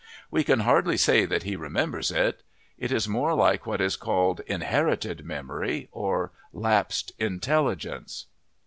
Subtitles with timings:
[0.31, 2.41] We can hardly say that he remembers it;
[2.79, 8.25] it is more like what is called "inherited memory" or "lapsed intelligence."